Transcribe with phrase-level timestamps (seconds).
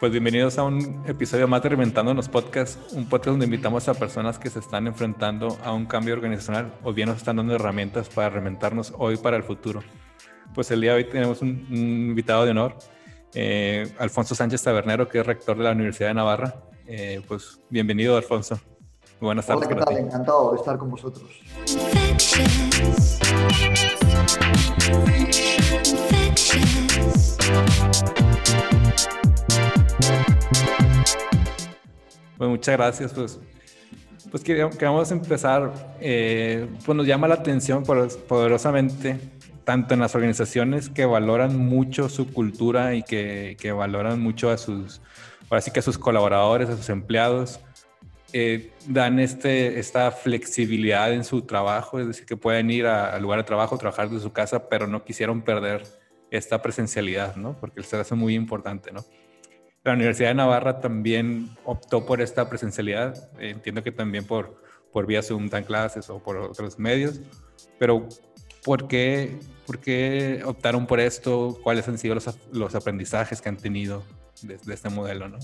[0.00, 4.38] Pues bienvenidos a un episodio más de Reventándonos Podcast, un podcast donde invitamos a personas
[4.38, 8.30] que se están enfrentando a un cambio organizacional o bien nos están dando herramientas para
[8.30, 9.82] reventarnos hoy para el futuro.
[10.58, 12.74] Pues el día de hoy tenemos un, invitado de honor,
[13.32, 16.52] eh, Alfonso Sánchez Tabernero, que es rector de la Universidad de Navarra.
[16.84, 18.58] Eh, pues bienvenido, Alfonso.
[19.20, 19.68] Buenas tardes.
[19.68, 19.96] Hola, ¿qué tal?
[19.98, 21.30] Encantado de estar con vosotros.
[32.36, 33.12] Bueno, muchas gracias.
[33.12, 33.38] Pues,
[34.28, 35.96] pues que, vamos a empezar.
[36.00, 39.37] Eh, pues nos llama la atención poderosamente,
[39.68, 44.56] tanto en las organizaciones que valoran mucho su cultura y que, que valoran mucho a
[44.56, 45.02] sus,
[45.50, 47.60] ahora sí que a sus colaboradores, a sus empleados,
[48.32, 53.40] eh, dan este, esta flexibilidad en su trabajo, es decir, que pueden ir al lugar
[53.40, 55.82] de trabajo, trabajar desde su casa, pero no quisieron perder
[56.30, 57.54] esta presencialidad, ¿no?
[57.60, 59.04] Porque se hace muy importante, ¿no?
[59.84, 63.30] La Universidad de Navarra también optó por esta presencialidad.
[63.38, 64.62] Entiendo que también por,
[64.94, 67.20] por vía Zoom dan clases o por otros medios.
[67.78, 68.08] Pero,
[68.68, 71.56] ¿por qué, por qué optaron por esto?
[71.62, 74.02] ¿Cuáles han sido los, los aprendizajes que han tenido
[74.42, 75.26] desde este modelo?
[75.26, 75.38] ¿no?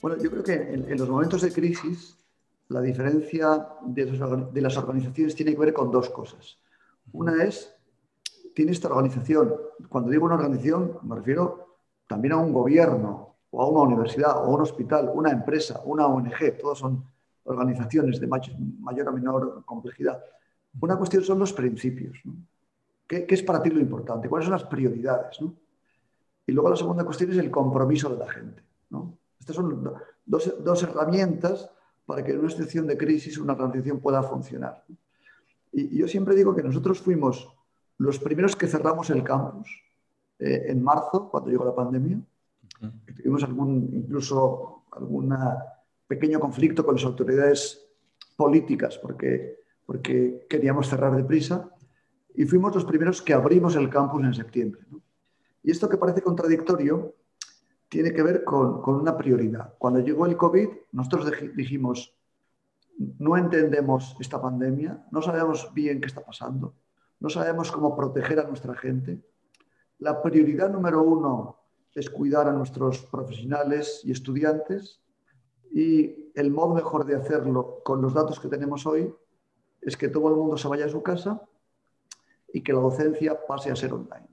[0.00, 2.18] Bueno, yo creo que en, los momentos de crisis
[2.68, 6.58] la diferencia de, de, las organizaciones tiene que ver con dos cosas.
[7.12, 7.74] Una es,
[8.54, 9.54] tiene esta organización,
[9.90, 11.76] cuando digo una organización me refiero
[12.08, 16.06] también a un gobierno o a una universidad o a un hospital, una empresa, una
[16.06, 17.04] ONG, todos son
[17.44, 20.18] organizaciones de mayor o menor complejidad.
[20.80, 22.18] Una cuestión son los principios.
[23.06, 24.28] ¿Qué, es para ti lo importante?
[24.28, 25.38] ¿Cuáles son las prioridades?
[26.46, 28.62] Y luego la segunda cuestión es el compromiso de la gente.
[29.38, 29.92] Estas son
[30.24, 31.70] dos, herramientas
[32.04, 34.84] para que en una situación de crisis una transición pueda funcionar.
[35.72, 37.48] Y, y yo siempre digo que nosotros fuimos
[37.98, 39.68] los primeros que cerramos el campus
[40.38, 42.20] eh, en marzo, cuando llegó la pandemia.
[43.16, 45.34] Tuvimos algún, incluso algún
[46.06, 47.82] pequeño conflicto con las autoridades
[48.36, 51.70] políticas porque, porque queríamos cerrar deprisa
[52.34, 54.82] y fuimos los primeros que abrimos el campus en septiembre.
[55.62, 57.14] Y esto que parece contradictorio
[57.88, 59.74] tiene que ver con, con, una prioridad.
[59.78, 62.14] Cuando llegó el COVID, nosotros dijimos,
[63.18, 66.74] no entendemos esta pandemia, no sabemos bien qué está pasando,
[67.20, 69.22] no sabemos cómo proteger a nuestra gente,
[69.98, 71.56] la prioridad número uno
[71.94, 75.00] es cuidar a nuestros profesionales y estudiantes
[75.72, 79.12] y el modo mejor de hacerlo con los datos que tenemos hoy
[79.86, 81.40] es que todo el mundo se vaya a su casa
[82.52, 84.28] y que la docencia pase a ser online.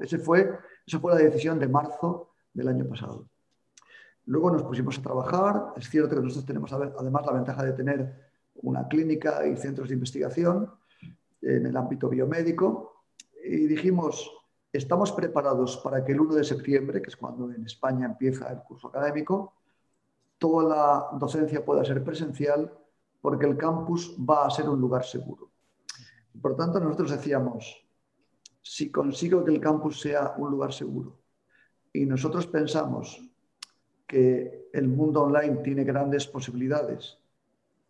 [0.00, 0.50] Ese fue,
[0.86, 3.26] esa fue la decisión de marzo del año pasado.
[4.26, 5.72] Luego nos pusimos a trabajar.
[5.76, 9.94] Es cierto que nosotros tenemos además la ventaja de tener una clínica y centros de
[9.94, 10.70] investigación
[11.40, 13.04] en el ámbito biomédico
[13.42, 14.30] y dijimos,
[14.72, 18.58] Estamos preparados para que el 1 de septiembre, que es cuando en España empieza el
[18.58, 19.54] curso académico,
[20.36, 22.70] toda la docencia pueda ser presencial
[23.20, 25.50] porque el campus va a ser un lugar seguro.
[26.40, 27.84] Por tanto, nosotros decíamos,
[28.62, 31.18] si consigo que el campus sea un lugar seguro
[31.92, 33.20] y nosotros pensamos
[34.06, 37.18] que el mundo online tiene grandes posibilidades,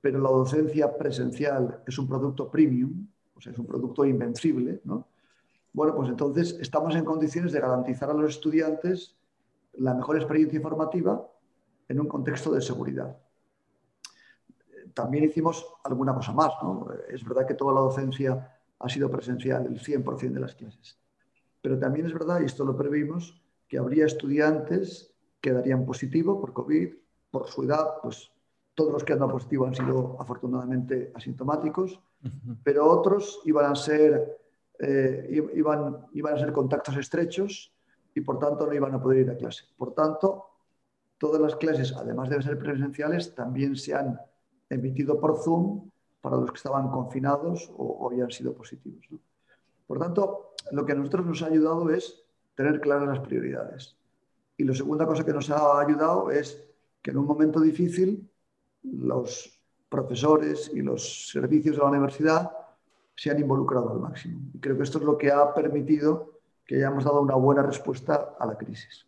[0.00, 5.09] pero la docencia presencial es un producto premium, o sea, es un producto invencible, ¿no?
[5.72, 9.17] Bueno, pues entonces estamos en condiciones de garantizar a los estudiantes
[9.75, 11.28] la mejor experiencia informativa
[11.88, 13.17] en un contexto de seguridad.
[14.98, 16.53] También hicimos alguna cosa más.
[16.60, 16.88] ¿no?
[17.09, 20.98] Es verdad que toda la docencia ha sido presencial, el 100% de las clases.
[21.62, 26.53] Pero también es verdad, y esto lo previmos, que habría estudiantes que darían positivo por
[26.53, 26.94] COVID,
[27.31, 28.32] por su edad, pues
[28.75, 32.00] todos los que han dado positivo han sido afortunadamente asintomáticos,
[32.64, 34.37] pero otros iban a ser
[34.81, 37.73] eh, iban, iban a ser contactos estrechos
[38.14, 39.64] y por tanto no iban a poder ir a clase.
[39.76, 40.46] Por tanto,
[41.19, 44.20] todas las clases, además de ser presenciales, también se han
[44.70, 49.06] emitido por Zoom para los que estaban confinados o, habían sido positivos.
[49.87, 52.23] Por tanto, lo que a nosotros nos ha ayudado es
[52.55, 53.97] tener claras las prioridades.
[54.56, 56.65] Y la segunda cosa que nos ha ayudado es
[57.00, 58.29] que en un momento difícil
[58.82, 62.50] los profesores y los servicios de la universidad
[63.14, 64.41] se han involucrado al máximo.
[64.55, 68.37] Y creo que esto es lo que ha permitido que hayamos dado una buena respuesta
[68.38, 69.06] a la crisis.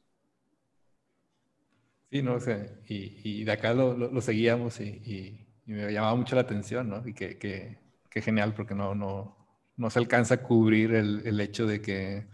[2.11, 7.07] Sí, no sé, y, de acá lo, seguíamos y, me llamaba mucho la atención, ¿no?
[7.07, 7.79] Y que, que,
[8.21, 9.37] genial, porque no, no,
[9.77, 12.27] no se alcanza a cubrir el, el, hecho de que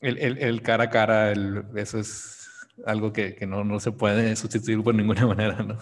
[0.00, 1.32] el, cara a cara,
[1.76, 2.48] eso es
[2.84, 5.78] algo que, no, se puede sustituir por ninguna manera, ¿no?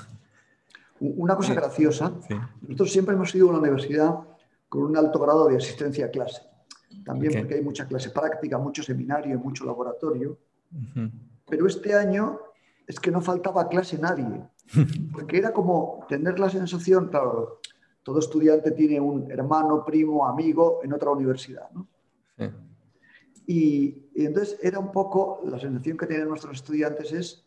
[1.01, 2.13] Una cosa graciosa,
[2.61, 4.15] nosotros siempre hemos ido a una universidad
[4.69, 6.43] con un alto grado de asistencia a clase.
[7.05, 10.39] También porque hay mucha clase práctica, mucho seminario, mucho laboratorio.
[11.49, 12.39] Pero este año
[12.93, 14.45] es que no faltaba clase nadie.
[15.13, 17.61] Porque era como tener la sensación, claro,
[18.03, 21.71] todo estudiante tiene un hermano, primo, amigo en otra universidad.
[21.73, 21.89] ¿no?
[23.47, 27.47] Y, entonces era un poco, la sensación que tienen nuestros estudiantes es,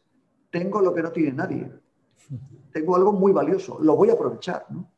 [0.50, 1.71] tengo lo que no tiene nadie,
[2.71, 4.65] tengo algo muy valioso, lo voy a aprovechar.
[4.69, 4.89] ¿no?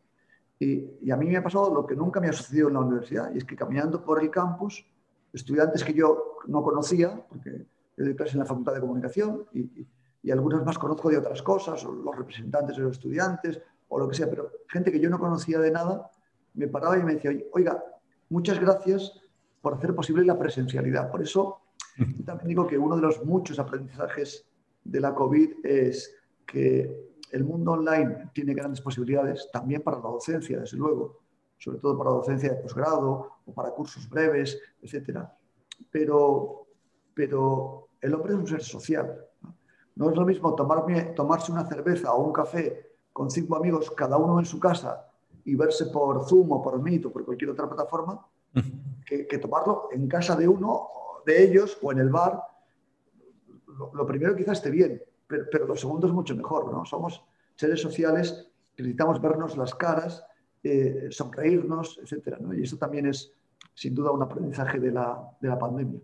[0.60, 3.34] Y, a mí me ha pasado lo que nunca me ha sucedido en la universidad,
[3.34, 4.86] y es que caminando por el campus,
[5.34, 7.66] estudiantes que yo no conocía, porque
[7.98, 9.88] yo doy clase en la Facultad de Comunicación, y, y
[10.32, 14.16] algunos más conozco de otras cosas, o los representantes de los estudiantes, o lo que
[14.16, 16.10] sea, pero gente que yo no conocía de nada,
[16.56, 17.84] me paraba y me decía, oiga,
[18.30, 19.14] muchas gracias
[19.62, 21.10] por hacer posible la presencialidad.
[21.10, 21.62] Por eso
[22.26, 24.46] también digo que uno de los muchos aprendizajes
[24.84, 26.16] de la COVID es
[26.46, 31.20] que el mundo online tiene grandes posibilidades también para la docencia, desde luego,
[31.58, 35.20] sobre todo para la docencia de posgrado o para cursos breves, etc.
[35.92, 36.68] Pero,
[37.14, 39.27] pero el hombre es un ser social.
[39.98, 44.40] No, es lo mismo tomarse una cerveza o un café con cinco amigos, cada uno
[44.40, 45.10] en su casa,
[45.44, 48.26] y verse por Zoom o por Meet o por cualquier otra plataforma,
[49.06, 50.90] que, tomarlo en casa de uno,
[51.26, 52.42] de ellos o en el bar.
[53.94, 56.72] Lo, primero quizás esté bien, pero, lo segundo es mucho mejor.
[56.72, 56.86] ¿no?
[56.86, 57.24] Somos
[57.56, 58.48] seres sociales
[58.78, 60.24] necesitamos vernos las caras,
[60.64, 62.38] eh, sonreírnos, etc.
[62.56, 63.34] Y eso también es,
[63.74, 66.00] sin duda, un aprendizaje de la, de la pandemia.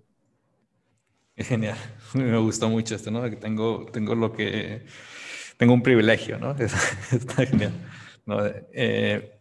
[1.35, 1.77] Genial,
[2.13, 3.23] me gustó mucho esto, ¿no?
[3.29, 4.85] Que tengo, tengo lo que,
[5.57, 6.51] tengo un privilegio, ¿no?
[7.11, 7.73] Está genial.
[8.71, 9.39] Eh,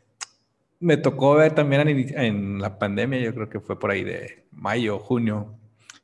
[0.80, 4.98] me tocó ver también en, la pandemia, yo creo que fue por ahí de mayo,
[4.98, 5.58] junio,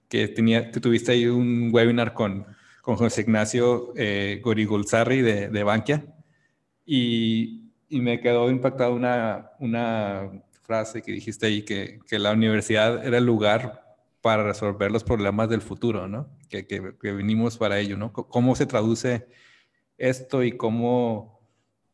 [0.09, 2.47] que, tenía, que tuviste ahí un webinar con,
[2.83, 6.07] con José Ignacio eh, Gorigolzarri de, de Bankia
[6.87, 10.31] y, y, me quedó impactada una, una
[10.63, 13.88] frase que dijiste ahí, que, que, la universidad era el lugar
[14.29, 16.29] para resolver los problemas del futuro, ¿no?
[16.51, 18.13] Que, que, vinimos para ello, ¿no?
[18.13, 19.27] ¿Cómo se traduce
[19.97, 21.41] esto y cómo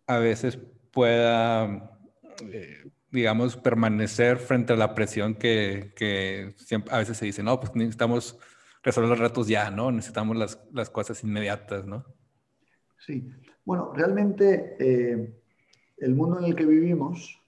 [0.09, 0.59] a veces
[0.91, 1.97] pueda
[2.43, 6.57] eh, digamos, permanecer frente a la presión que, que
[6.91, 8.37] a veces se dice, no, pues necesitamos
[8.83, 9.93] resolver los retos ya, ¿no?
[9.93, 12.05] Necesitamos las, las cosas inmediatas, ¿no?
[12.99, 13.31] Sí,
[13.65, 15.41] bueno, realmente eh,
[15.99, 17.41] el mundo en el que vivimos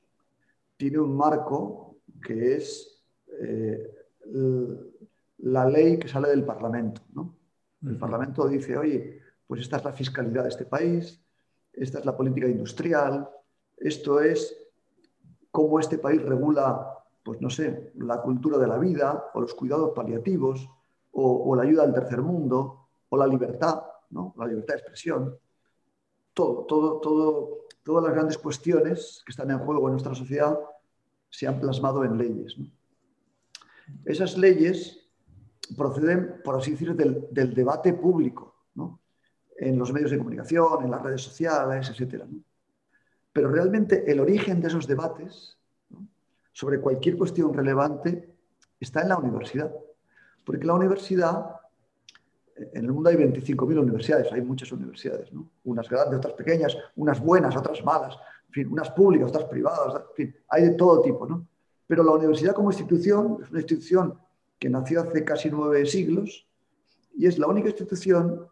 [0.77, 3.03] tiene un marco que es
[3.43, 3.95] eh,
[5.38, 7.37] la ley que sale del Parlamento, ¿no?
[7.84, 11.20] El Parlamento dice, oye, pues esta es la fiscalidad de este país,
[11.73, 13.28] esta es la política industrial,
[13.76, 14.56] esto es
[15.50, 19.93] cómo este país regula, pues no sé, la cultura de la vida o los cuidados
[19.94, 20.69] paliativos
[21.12, 24.34] o, la ayuda al tercer mundo o la libertad, ¿no?
[24.37, 25.38] la libertad de expresión.
[26.34, 30.58] Todo, todo, todo, todas las grandes cuestiones que están en juego en nuestra sociedad
[31.31, 32.56] se han plasmado en leyes.
[34.05, 35.09] Esas leyes
[35.77, 38.55] proceden, por así decir, del, debate público,
[39.59, 42.25] en los medios de comunicación, en las redes sociales, etc.
[43.33, 45.56] Pero realmente el origen de esos debates
[46.53, 48.35] sobre cualquier cuestión relevante
[48.79, 49.73] está en la universidad.
[50.44, 51.57] Porque la universidad,
[52.55, 55.31] en el mundo hay 25.000 universidades, hay muchas universidades,
[55.64, 58.16] unas grandes, otras pequeñas, unas buenas, otras malas,
[58.71, 60.02] unas públicas, otras privadas,
[60.49, 61.26] hay de todo tipo.
[61.26, 61.47] ¿no?
[61.87, 64.19] Pero la universidad como institución es una institución
[64.59, 66.47] que nació hace casi nueve siglos
[67.14, 68.47] y es la única institución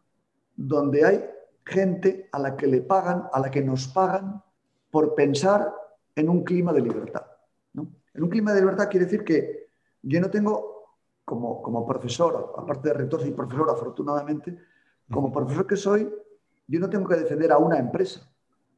[0.57, 1.25] donde hay
[1.65, 4.43] gente a la que le pagan, a la que nos pagan
[4.91, 5.75] por pensar
[6.15, 7.27] en un clima de libertad.
[7.75, 9.71] En un clima de libertad quiere decir que
[10.03, 10.85] yo no tengo,
[11.25, 14.57] como, como profesor, aparte de rector, soy profesor afortunadamente,
[15.11, 16.09] como profesor que soy,
[16.67, 18.31] yo no tengo que defender a una empresa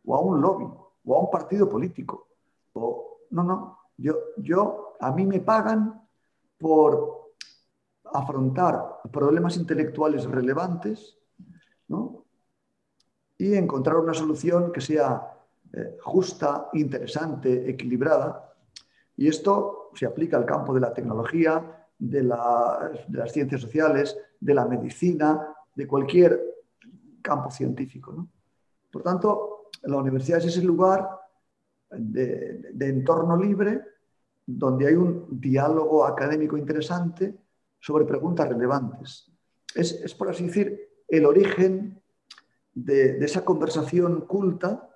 [0.05, 0.67] o a un lobby
[1.05, 2.29] o a un partido político.
[2.73, 6.03] O, no, no, yo, yo, a mí me pagan
[6.59, 7.33] por
[8.12, 11.19] afrontar problemas intelectuales relevantes
[13.38, 15.37] y encontrar una solución que sea
[15.73, 18.55] eh, justa, interesante, equilibrada.
[19.17, 24.67] Y esto se aplica al campo de la tecnología, de, las ciencias sociales, de la
[24.67, 26.41] medicina, de cualquier
[27.23, 28.29] campo científico.
[28.91, 31.09] Por tanto, la universidad es ese lugar
[31.90, 33.83] de, entorno libre
[34.45, 37.37] donde hay un diálogo académico interesante
[37.81, 39.31] sobre preguntas relevantes.
[39.75, 42.00] Es, por así decir, el origen
[42.75, 44.88] de, esa conversación culta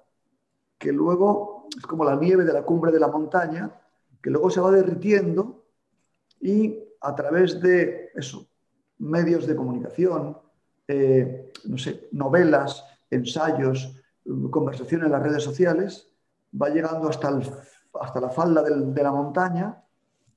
[0.78, 3.75] que luego es como la nieve de la cumbre de la montaña,
[4.23, 5.64] que luego se va derritiendo
[6.40, 8.49] y a través de eso,
[8.99, 10.37] medios de comunicación,
[10.88, 13.97] eh, no sé, novelas, ensayos,
[14.50, 16.10] conversación en las redes sociales,
[16.61, 17.38] va llegando hasta,
[18.00, 19.83] hasta la falda de la montaña,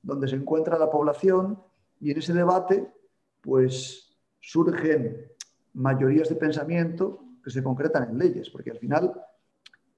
[0.02, 1.58] donde se encuentra la población,
[2.00, 2.92] y en ese debate,
[3.40, 5.28] pues surgen
[5.74, 9.12] mayorías de pensamiento que se concretan en leyes, porque al final,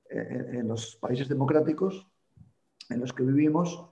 [0.08, 2.06] eh, en los países democráticos
[2.88, 3.84] en los que vivimos,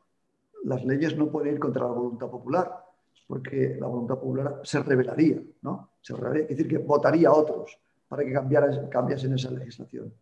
[0.65, 2.85] las leyes no pueden ir contra la voluntad popular,
[3.27, 5.91] porque la voluntad popular se revelaría, ¿no?
[6.01, 7.79] Se revelaría, es decir, que votaría a otros
[8.09, 10.13] para que cambiara, cambiasen esa legislación.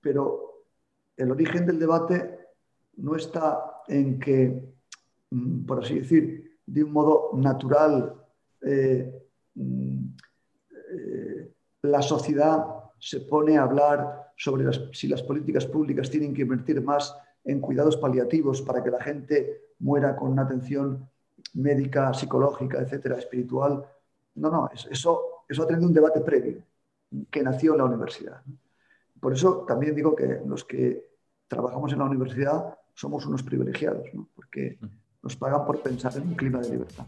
[0.00, 0.53] Pero
[1.16, 2.38] el origen del debate
[2.96, 4.62] no está en que,
[5.30, 8.14] mm, por así decir, de un modo natural,
[8.62, 9.22] eh,
[9.54, 10.04] mm,
[10.70, 11.52] eh,
[11.82, 12.64] la sociedad
[12.98, 17.96] se pone a hablar sobre si las políticas públicas tienen que invertir más en cuidados
[17.96, 21.08] paliativos para que la gente muera con una atención
[21.54, 23.84] médica, psicológica, etcétera, espiritual.
[24.36, 26.62] No, no, eso, eso ha tenido un debate previo
[27.30, 28.42] que nació en la universidad.
[29.20, 31.04] Por eso también digo que los que
[31.48, 34.78] trabajamos en la universidad somos unos privilegiados, porque
[35.22, 37.06] nos pagan por pensar en un clima de libertad.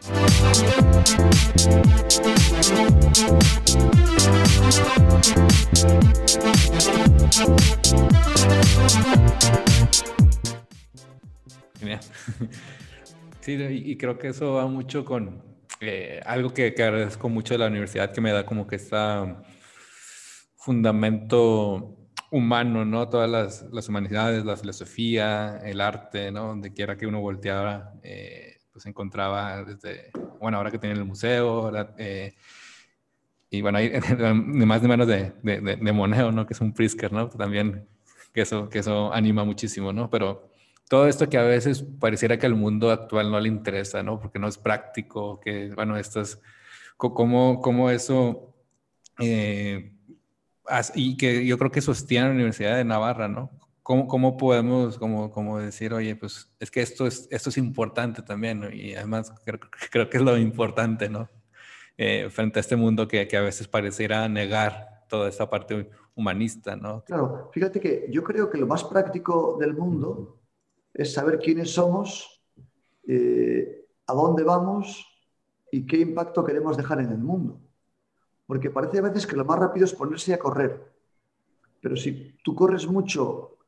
[13.40, 15.42] Sí, y creo que eso va mucho con
[15.80, 19.42] eh, algo que, agradezco mucho de la universidad, que me da como que está
[20.68, 21.96] fundamento
[22.30, 23.08] humano, ¿no?
[23.08, 26.48] Todas las, las, humanidades, la filosofía, el arte, ¿no?
[26.48, 31.72] Donde quiera que uno volteara, eh, pues encontraba desde, bueno, ahora que tiene el museo,
[31.96, 32.34] eh,
[33.48, 36.46] y bueno, hay de más de menos de, de, de, Moneo, ¿no?
[36.46, 37.30] Que es un Prisker, ¿no?
[37.30, 37.88] También
[38.34, 40.10] que eso, que eso anima muchísimo, ¿no?
[40.10, 40.50] Pero
[40.90, 44.20] todo esto que a veces pareciera que al mundo actual no le interesa, ¿no?
[44.20, 46.38] Porque no es práctico, que, bueno, esto es,
[46.98, 48.54] cómo, cómo eso,
[49.18, 49.94] eh,
[50.94, 53.50] y que yo creo que sostiene la Universidad de Navarra, ¿no?
[53.82, 58.22] ¿Cómo, cómo podemos como, como decir, oye, pues es que esto es, esto es importante
[58.22, 58.70] también, ¿no?
[58.70, 59.58] Y además creo,
[59.90, 61.28] creo, que es lo importante, ¿no?
[61.96, 66.76] Eh, frente a este mundo que, que a veces pareciera negar toda esta parte humanista,
[66.76, 67.02] ¿no?
[67.04, 70.38] Claro, fíjate que yo creo que lo más práctico del mundo
[70.92, 72.42] es saber quiénes somos,
[73.06, 75.06] eh, a dónde vamos
[75.70, 77.60] y qué impacto queremos dejar en el mundo.
[78.48, 80.82] Porque parece a veces que lo más rápido es ponerse a correr.
[81.82, 83.58] Pero si tú corres mucho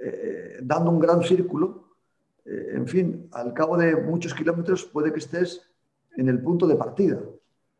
[0.00, 1.96] eh, dando un gran círculo,
[2.44, 5.68] eh, en fin, al cabo de muchos kilómetros puede que estés
[6.16, 7.20] en el punto de partida.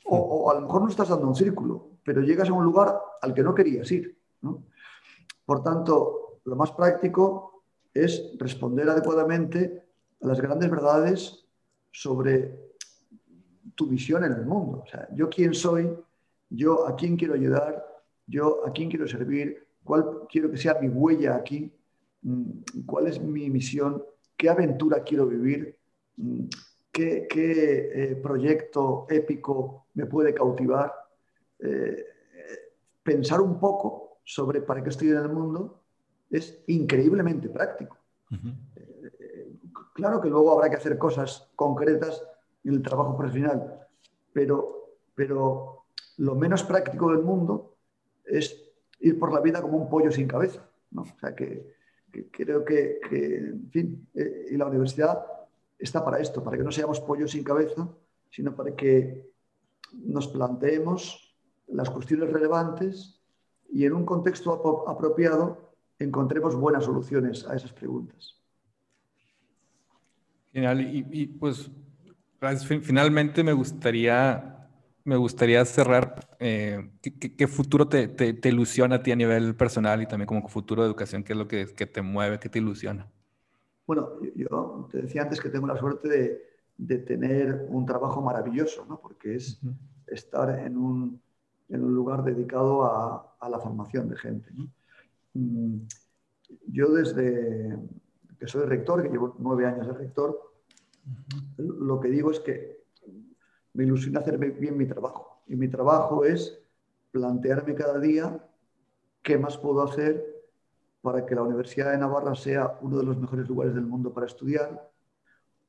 [0.07, 3.33] O, a lo mejor no estás dando un círculo, pero llegas a un lugar al
[3.33, 4.19] que no querías ir.
[5.47, 7.63] Por tanto, lo más práctico
[7.95, 9.85] es responder adecuadamente
[10.21, 11.47] a las grandes verdades
[11.93, 12.75] sobre
[13.77, 14.83] tu visión en el mundo.
[14.85, 15.97] O sea, yo quién soy,
[16.51, 17.87] yo a quién quiero ayudar,
[18.27, 21.73] yo a quién quiero servir, cuál quiero que sea mi huella aquí,
[22.23, 24.03] mm, cuál es mi misión,
[24.37, 25.77] qué aventura quiero vivir,
[26.17, 26.45] mm,
[26.93, 30.93] qué, eh, proyecto épico me puede cautivar.
[31.61, 32.05] Eh,
[33.03, 35.83] pensar un poco sobre para qué estoy en el mundo
[36.31, 37.97] es increíblemente práctico.
[38.77, 39.57] Eh,
[39.95, 42.23] claro que luego habrá que hacer cosas concretas
[42.65, 43.87] en el trabajo profesional,
[44.33, 45.80] pero, pero
[46.21, 47.79] lo menos práctico del mundo
[48.25, 48.63] es
[49.01, 50.69] ir por la vida como un pollo sin cabeza.
[50.91, 51.03] ¿no?
[51.03, 51.75] O sea que,
[52.31, 55.25] creo que, en fin, eh, y la universidad
[55.79, 57.89] está para esto, para que no seamos pollos sin cabeza,
[58.31, 59.31] sino para que
[59.93, 61.35] nos planteemos
[61.69, 63.19] las cuestiones relevantes
[63.71, 68.37] y en un contexto apropiado encontremos buenas soluciones a esas preguntas.
[70.53, 70.81] Genial.
[70.81, 71.71] Y, pues
[72.83, 74.60] finalmente me gustaría,
[75.05, 76.29] me gustaría cerrar.
[76.39, 80.83] Eh, ¿qué, futuro te, te, ilusiona a ti a nivel personal y también como futuro
[80.83, 81.25] de educación?
[81.25, 83.09] ¿Qué es lo que, que te mueve, qué te ilusiona?
[83.87, 86.43] Bueno, yo te decía antes que tengo la suerte de,
[86.77, 89.01] de tener un trabajo maravilloso, ¿no?
[89.01, 89.61] porque es
[90.07, 91.21] estar en un,
[91.69, 94.49] en un, lugar dedicado a, a, la formación de gente.
[94.53, 94.69] ¿no?
[95.35, 95.87] Mm,
[96.69, 97.79] yo desde
[98.39, 100.41] que soy rector, que llevo nueve años de rector,
[101.59, 102.80] lo que digo es que
[103.73, 105.43] me ilusiona hacer bien mi trabajo.
[105.47, 106.61] Y mi trabajo es
[107.11, 108.45] plantearme cada día
[109.23, 110.25] qué más puedo hacer
[111.03, 114.27] para que la Universidad de Navarra sea uno de los mejores lugares del mundo para
[114.27, 114.91] estudiar,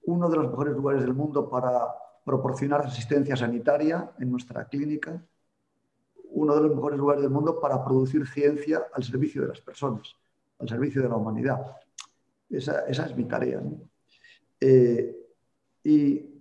[0.03, 1.87] uno de los mejores lugares del mundo para
[2.25, 5.23] proporcionar asistencia sanitaria en nuestra clínica,
[6.33, 10.15] uno de los mejores lugares del mundo para producir ciencia al servicio de las personas,
[10.59, 11.77] al servicio de la humanidad.
[12.49, 13.61] Esa, es mi tarea.
[14.59, 15.17] Eh,
[15.83, 16.40] y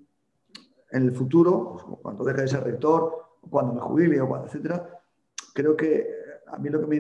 [0.93, 5.01] en el futuro, pues, cuando deje de ser rector, cuando me jubile o cuando, etcétera,
[5.55, 6.07] creo que
[6.47, 6.97] a mí lo que me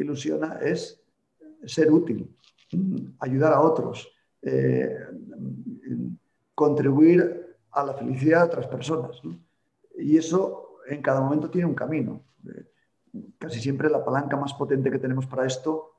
[0.00, 1.02] ilusiona es
[1.64, 2.34] ser útil,
[3.18, 4.08] ayudar a otros,
[4.42, 4.96] eh,
[6.54, 9.20] contribuir a la felicidad de otras personas.
[9.96, 12.22] Y eso en cada momento tiene un camino.
[13.38, 15.90] Casi siempre la palanca más potente que tenemos para esto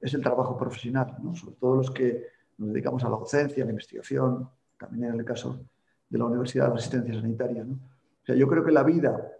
[0.00, 2.26] es el trabajo profesional, sobre todo los que
[2.58, 5.60] nos dedicamos a la docencia, a la investigación, también en el caso
[6.10, 7.62] de la Universidad de la Asistencia Sanitaria.
[7.62, 9.32] O sea, yo creo que la vida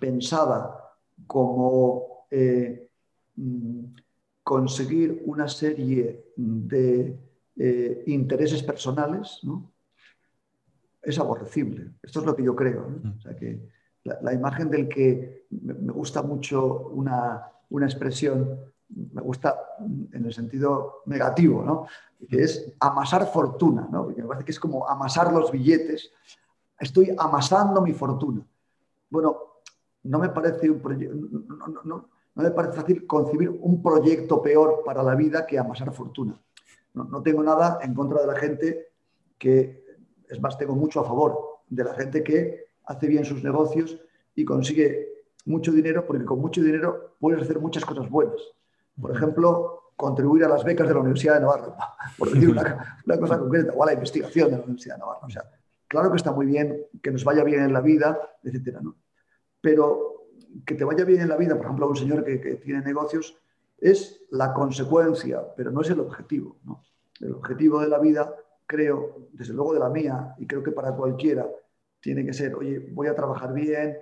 [0.00, 0.78] pensada
[1.26, 2.88] como eh,
[3.36, 3.84] mm,
[4.42, 7.18] conseguir una serie de
[7.56, 9.40] eh, intereses personales
[11.02, 11.90] es aborrecible.
[12.02, 12.86] Esto es lo que yo creo.
[13.18, 13.68] O sea, que
[14.04, 18.71] la, imagen del que me gusta mucho una, una expresión
[19.12, 21.86] me gusta en el sentido negativo, ¿no?
[22.28, 24.04] que es amasar fortuna, ¿no?
[24.04, 26.10] porque me parece que es como amasar los billetes.
[26.78, 28.46] Estoy amasando mi fortuna.
[29.10, 29.36] Bueno,
[30.04, 35.14] no me parece, un no, no, me parece fácil concebir un proyecto peor para la
[35.14, 36.40] vida que amasar fortuna.
[36.94, 38.88] No, tengo nada en contra de la gente
[39.38, 39.84] que,
[40.28, 43.98] es más, tengo mucho a favor de la gente que hace bien sus negocios
[44.34, 45.08] y consigue
[45.46, 48.40] mucho dinero, porque con mucho dinero puedes hacer muchas cosas buenas.
[49.00, 51.76] Por ejemplo, contribuir a las becas de la Universidad de Navarra,
[52.18, 55.26] por decir una, cosa concreta, o a la investigación de la Universidad de Navarra.
[55.26, 55.44] O sea,
[55.86, 58.96] claro que está muy bien que nos vaya bien en la vida, etcétera, ¿no?
[59.60, 60.12] Pero
[60.66, 63.38] que te vaya bien en la vida, por ejemplo, a un señor que, tiene negocios,
[63.78, 66.58] es la consecuencia, pero no es el objetivo.
[66.64, 66.82] ¿no?
[67.20, 68.34] El objetivo de la vida,
[68.66, 71.48] creo, desde luego de la mía, y creo que para cualquiera,
[72.00, 73.98] tiene que ser, oye, voy a trabajar bien,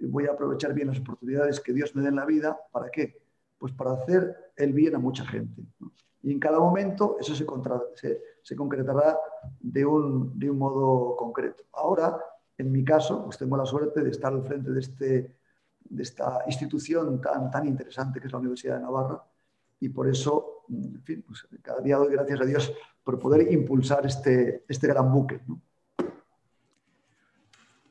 [0.00, 3.23] voy a aprovechar bien las oportunidades que Dios me dé en la vida, ¿para qué?
[3.64, 5.62] Pues para hacer el bien a mucha gente.
[6.22, 7.46] Y en cada momento eso se,
[8.42, 9.18] se, concretará
[9.58, 11.64] de un, de un, modo concreto.
[11.72, 12.14] Ahora,
[12.58, 15.36] en mi caso, pues tengo la suerte de estar al frente de, este,
[15.80, 19.24] de esta institución tan, tan interesante que es la Universidad de Navarra
[19.80, 22.70] y por eso, en fin, pues cada día doy gracias a Dios
[23.02, 25.40] por poder impulsar este, este gran buque.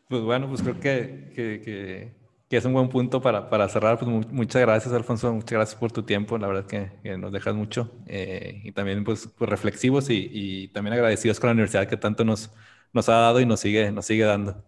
[0.07, 2.22] Pues bueno, pues creo que
[2.57, 3.99] es un buen punto para, para cerrar.
[3.99, 5.33] Pues muchas gracias, Alfonso.
[5.33, 6.37] Muchas gracias por tu tiempo.
[6.37, 7.91] La verdad que, que nos dejas mucho.
[8.05, 12.23] Eh, y también pues, pues reflexivos y, y, también agradecidos con la universidad que tanto
[12.23, 12.51] nos,
[12.93, 14.63] nos ha dado y nos sigue, nos sigue dando.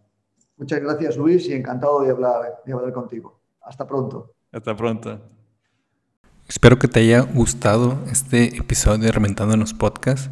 [0.57, 3.39] Muchas gracias, Luis, y encantado de hablar, de hablar contigo.
[3.61, 4.31] Hasta pronto.
[4.51, 5.19] Hasta pronto.
[6.47, 10.29] Espero que te haya gustado este episodio de Reventando los Podcasts.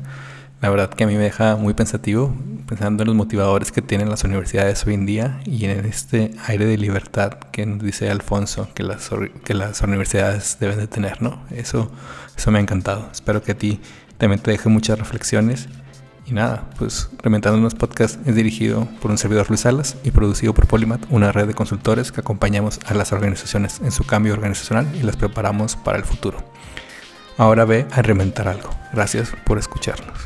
[0.63, 2.33] La verdad que a mí me deja muy pensativo,
[2.69, 6.65] pensando en los motivadores que tienen las universidades hoy en día y en este aire
[6.65, 9.09] de libertad que nos dice Alfonso que las,
[9.43, 11.43] que las universidades deben de tener, ¿no?
[11.51, 11.91] Eso,
[12.37, 13.09] eso me ha encantado.
[13.11, 13.81] Espero que a ti
[14.17, 15.67] también te deje muchas reflexiones.
[16.25, 20.53] Y nada, pues Reventando unos Podcast es dirigido por un servidor Luis Salas y producido
[20.53, 24.87] por Polymat, una red de consultores que acompañamos a las organizaciones en su cambio organizacional
[24.95, 26.37] y las preparamos para el futuro.
[27.37, 28.69] Ahora ve a reventar algo.
[28.91, 30.25] Gracias por escucharnos.